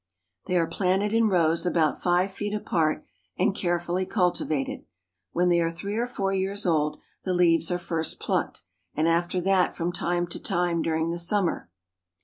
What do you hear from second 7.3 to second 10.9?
leaves are first plucked, and after that from time to time